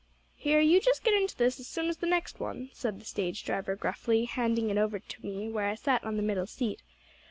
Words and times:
"'Here, 0.35 0.59
you 0.59 0.81
just 0.81 1.03
get 1.03 1.13
into 1.13 1.37
this 1.37 1.59
as 1.59 1.67
soon 1.67 1.87
as 1.87 1.97
the 1.97 2.07
next 2.07 2.39
one,' 2.39 2.71
said 2.73 2.99
the 2.99 3.05
stage 3.05 3.45
driver 3.45 3.75
gruffly, 3.75 4.25
handing 4.25 4.71
it 4.71 4.77
over 4.79 4.97
to 4.97 5.21
me 5.23 5.47
where 5.47 5.67
I 5.67 5.75
sat 5.75 6.03
on 6.03 6.17
the 6.17 6.23
middle 6.23 6.47
seat. 6.47 6.81